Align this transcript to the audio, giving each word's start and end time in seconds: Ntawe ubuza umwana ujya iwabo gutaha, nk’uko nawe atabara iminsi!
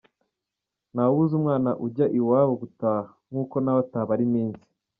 Ntawe 0.93 1.11
ubuza 1.15 1.33
umwana 1.39 1.69
ujya 1.85 2.05
iwabo 2.19 2.53
gutaha, 2.61 3.03
nk’uko 3.29 3.55
nawe 3.63 3.79
atabara 3.85 4.21
iminsi! 4.27 4.65